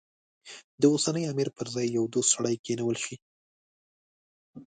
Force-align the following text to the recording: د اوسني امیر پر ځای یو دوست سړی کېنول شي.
د 0.81 0.83
اوسني 0.93 1.23
امیر 1.31 1.49
پر 1.57 1.67
ځای 1.73 1.87
یو 1.97 2.05
دوست 2.13 2.29
سړی 2.35 2.55
کېنول 2.65 2.95
شي. 3.03 3.15